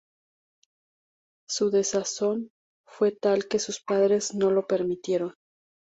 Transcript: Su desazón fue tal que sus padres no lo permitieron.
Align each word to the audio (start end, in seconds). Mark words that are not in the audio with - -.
Su 1.47 1.69
desazón 1.69 2.49
fue 2.87 3.11
tal 3.11 3.47
que 3.47 3.59
sus 3.59 3.79
padres 3.81 4.33
no 4.33 4.49
lo 4.49 4.65
permitieron. 4.65 5.35